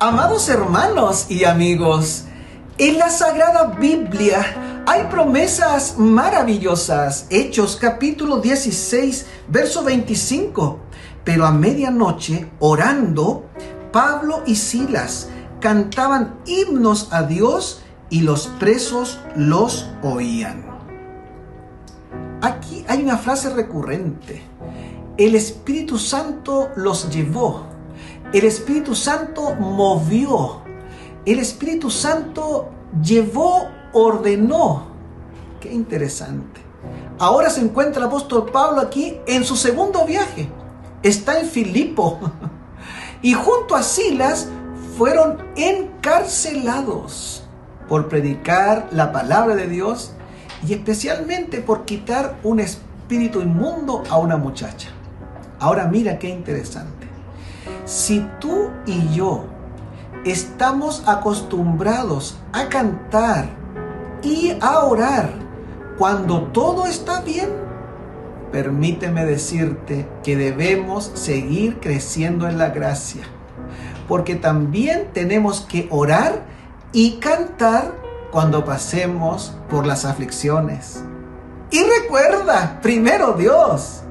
[0.00, 2.26] Amados hermanos y amigos,
[2.78, 7.26] en la Sagrada Biblia hay promesas maravillosas.
[7.30, 10.78] Hechos capítulo 16, verso 25.
[11.24, 13.46] Pero a medianoche, orando,
[13.90, 20.64] Pablo y Silas cantaban himnos a Dios y los presos los oían.
[22.40, 24.42] Aquí hay una frase recurrente.
[25.16, 27.77] El Espíritu Santo los llevó.
[28.32, 30.60] El Espíritu Santo movió.
[31.24, 32.68] El Espíritu Santo
[33.02, 34.88] llevó, ordenó.
[35.60, 36.60] Qué interesante.
[37.18, 40.48] Ahora se encuentra el apóstol Pablo aquí en su segundo viaje.
[41.02, 42.18] Está en Filipo.
[43.20, 44.46] Y junto a Silas
[44.96, 47.42] fueron encarcelados
[47.88, 50.12] por predicar la palabra de Dios
[50.64, 54.90] y especialmente por quitar un espíritu inmundo a una muchacha.
[55.58, 57.07] Ahora mira qué interesante.
[57.88, 59.46] Si tú y yo
[60.26, 63.48] estamos acostumbrados a cantar
[64.22, 65.30] y a orar
[65.96, 67.48] cuando todo está bien,
[68.52, 73.22] permíteme decirte que debemos seguir creciendo en la gracia,
[74.06, 76.42] porque también tenemos que orar
[76.92, 77.94] y cantar
[78.30, 81.02] cuando pasemos por las aflicciones.
[81.70, 84.02] Y recuerda, primero Dios,